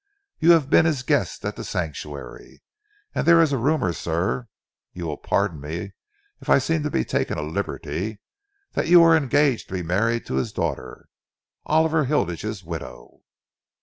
[0.39, 2.63] You have been his guest at The Sanctuary,
[3.13, 4.47] and there is a rumour, sir
[4.93, 5.91] you will pardon me
[6.41, 8.19] if I seem to be taking a liberty
[8.71, 11.05] that you are engaged to be married to his daughter,
[11.67, 13.19] Oliver Hilditch's widow."